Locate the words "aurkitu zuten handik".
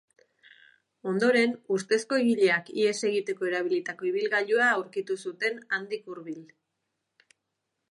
4.79-6.11